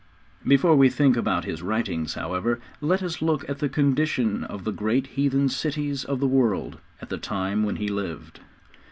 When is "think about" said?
0.89-1.45